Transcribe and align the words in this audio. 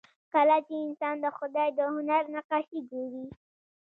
کله 0.33 0.57
چې 0.67 0.75
انسان 0.85 1.15
د 1.23 1.27
خدای 1.37 1.69
د 1.77 1.79
هنر 1.95 2.23
نقاشي 2.35 2.79
ګوري 2.91 3.25